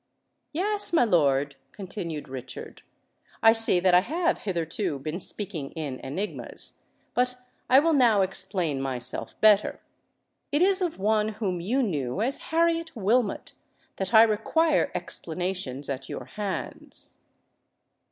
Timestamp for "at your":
15.87-16.25